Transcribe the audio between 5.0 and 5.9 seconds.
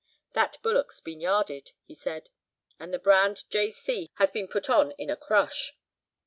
a crush.